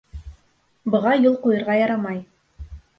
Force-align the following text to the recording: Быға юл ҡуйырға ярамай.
Быға 0.97 1.13
юл 1.27 1.37
ҡуйырға 1.47 1.79
ярамай. 1.85 2.23